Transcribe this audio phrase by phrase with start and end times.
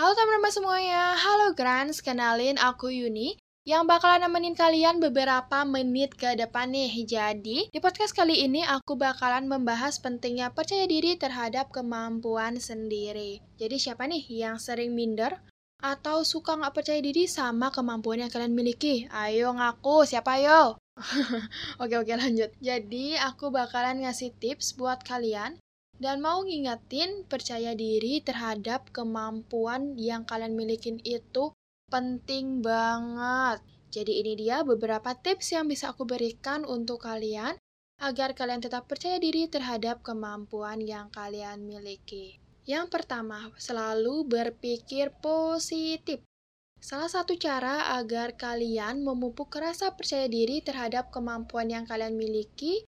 [0.00, 3.36] Halo teman-teman semuanya, halo Grants, kenalin aku Yuni
[3.68, 7.04] yang bakalan nemenin kalian beberapa menit ke depan nih.
[7.04, 13.44] Jadi, di podcast kali ini aku bakalan membahas pentingnya percaya diri terhadap kemampuan sendiri.
[13.60, 15.36] Jadi, siapa nih yang sering minder
[15.84, 19.04] atau suka nggak percaya diri sama kemampuan yang kalian miliki?
[19.12, 20.80] Ayo ngaku, siapa yo?
[21.84, 22.48] oke oke lanjut.
[22.64, 25.60] Jadi, aku bakalan ngasih tips buat kalian
[26.00, 31.52] dan mau ngingetin percaya diri terhadap kemampuan yang kalian milikin itu
[31.92, 33.60] penting banget.
[33.92, 37.60] Jadi ini dia beberapa tips yang bisa aku berikan untuk kalian
[38.00, 42.40] agar kalian tetap percaya diri terhadap kemampuan yang kalian miliki.
[42.64, 46.24] Yang pertama, selalu berpikir positif.
[46.80, 52.88] Salah satu cara agar kalian memupuk rasa percaya diri terhadap kemampuan yang kalian miliki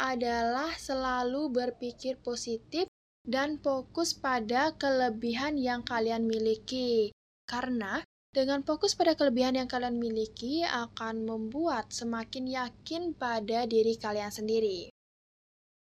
[0.00, 2.88] adalah selalu berpikir positif
[3.28, 7.12] dan fokus pada kelebihan yang kalian miliki.
[7.44, 8.00] Karena
[8.32, 14.88] dengan fokus pada kelebihan yang kalian miliki akan membuat semakin yakin pada diri kalian sendiri.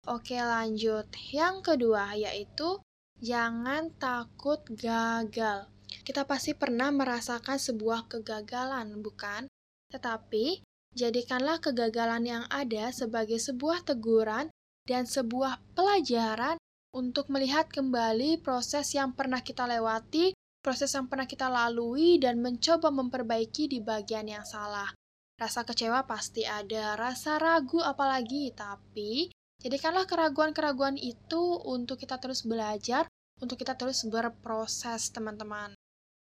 [0.07, 1.05] Oke, lanjut.
[1.29, 2.81] Yang kedua yaitu
[3.21, 5.69] jangan takut gagal.
[6.01, 9.45] Kita pasti pernah merasakan sebuah kegagalan, bukan?
[9.91, 14.49] Tetapi Jadikanlah kegagalan yang ada sebagai sebuah teguran
[14.89, 16.57] dan sebuah pelajaran
[16.89, 20.33] untuk melihat kembali proses yang pernah kita lewati,
[20.65, 24.89] proses yang pernah kita lalui, dan mencoba memperbaiki di bagian yang salah.
[25.37, 29.29] Rasa kecewa pasti ada, rasa ragu apalagi, tapi
[29.61, 33.05] jadikanlah keraguan-keraguan itu untuk kita terus belajar,
[33.39, 35.71] untuk kita terus berproses, teman-teman.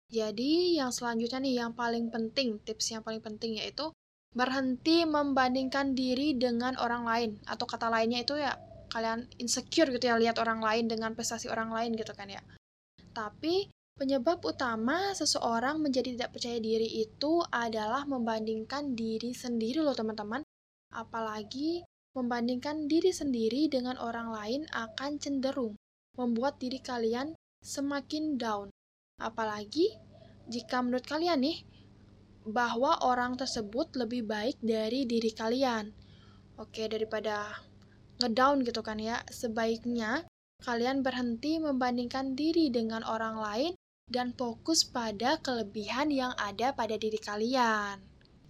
[0.09, 3.93] Jadi, yang selanjutnya nih, yang paling penting, tips yang paling penting yaitu
[4.35, 8.51] berhenti membandingkan diri dengan orang lain atau kata lainnya itu ya
[8.91, 12.43] kalian insecure gitu ya lihat orang lain dengan prestasi orang lain gitu kan ya.
[13.15, 20.43] Tapi penyebab utama seseorang menjadi tidak percaya diri itu adalah membandingkan diri sendiri loh teman-teman.
[20.91, 21.83] Apalagi
[22.15, 25.75] membandingkan diri sendiri dengan orang lain akan cenderung
[26.15, 28.67] membuat diri kalian semakin down.
[29.19, 29.95] Apalagi
[30.47, 31.63] jika menurut kalian nih
[32.45, 35.89] bahwa orang tersebut lebih baik dari diri kalian.
[36.61, 37.57] Oke, daripada
[38.21, 40.23] ngedown gitu kan ya, sebaiknya
[40.63, 43.73] kalian berhenti membandingkan diri dengan orang lain
[44.05, 47.99] dan fokus pada kelebihan yang ada pada diri kalian.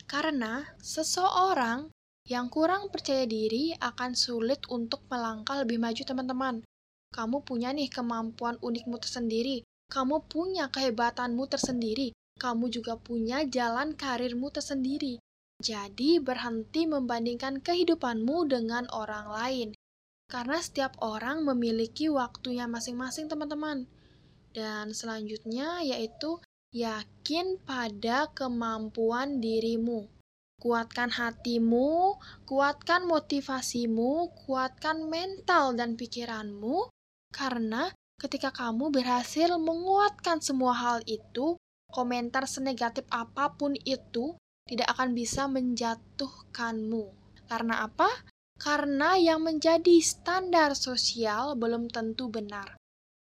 [0.06, 1.90] Karena seseorang
[2.28, 6.56] yang kurang percaya diri akan sulit untuk melangkah lebih maju teman-teman.
[7.16, 14.52] Kamu punya nih kemampuan unikmu tersendiri, kamu punya kehebatanmu tersendiri, kamu juga punya jalan karirmu
[14.52, 15.20] tersendiri.
[15.64, 19.70] Jadi, berhenti membandingkan kehidupanmu dengan orang lain.
[20.28, 23.88] Karena setiap orang memiliki waktunya masing-masing, teman-teman.
[24.52, 26.44] Dan selanjutnya yaitu
[26.76, 30.12] yakin pada kemampuan dirimu.
[30.60, 36.92] Kuatkan hatimu, kuatkan motivasimu, kuatkan mental dan pikiranmu,
[37.32, 41.60] karena ketika kamu berhasil menguatkan semua hal itu,
[41.96, 44.36] komentar senegatif apa pun itu
[44.68, 47.16] tidak akan bisa menjatuhkanmu.
[47.48, 48.12] Karena apa?
[48.60, 52.76] Karena yang menjadi standar sosial belum tentu benar.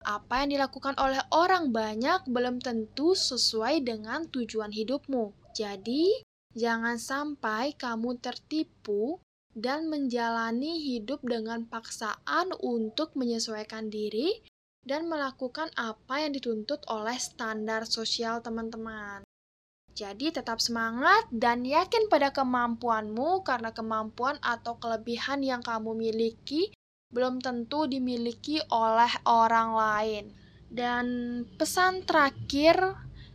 [0.05, 5.33] Apa yang dilakukan oleh orang banyak belum tentu sesuai dengan tujuan hidupmu.
[5.57, 6.23] Jadi,
[6.55, 9.19] jangan sampai kamu tertipu
[9.57, 14.39] dan menjalani hidup dengan paksaan untuk menyesuaikan diri
[14.83, 19.23] dan melakukan apa yang dituntut oleh standar sosial teman-teman.
[19.93, 26.71] Jadi tetap semangat dan yakin pada kemampuanmu karena kemampuan atau kelebihan yang kamu miliki
[27.09, 30.25] belum tentu dimiliki oleh orang lain.
[30.69, 31.05] Dan
[31.57, 32.77] pesan terakhir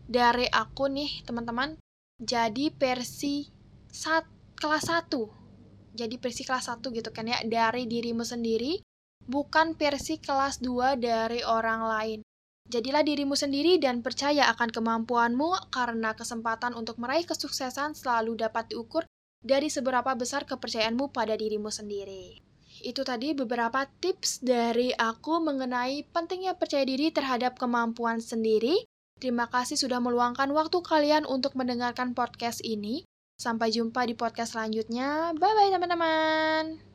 [0.06, 1.74] dari aku nih teman-teman,
[2.22, 3.50] jadi versi
[3.90, 4.24] sat,
[4.54, 5.98] kelas 1.
[5.98, 8.83] Jadi versi kelas 1 gitu kan ya, dari dirimu sendiri
[9.28, 12.20] bukan versi kelas 2 dari orang lain.
[12.64, 19.04] Jadilah dirimu sendiri dan percaya akan kemampuanmu karena kesempatan untuk meraih kesuksesan selalu dapat diukur
[19.44, 22.40] dari seberapa besar kepercayaanmu pada dirimu sendiri.
[22.80, 28.88] Itu tadi beberapa tips dari aku mengenai pentingnya percaya diri terhadap kemampuan sendiri.
[29.20, 33.04] Terima kasih sudah meluangkan waktu kalian untuk mendengarkan podcast ini.
[33.36, 35.36] Sampai jumpa di podcast selanjutnya.
[35.36, 36.93] Bye bye teman-teman.